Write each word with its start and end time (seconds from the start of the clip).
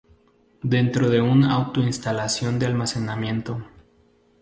Dentro 0.75 1.11
de 1.11 1.21
un 1.21 1.43
auto-instalación 1.43 2.57
de 2.57 2.65
almacenamiento. 2.65 3.63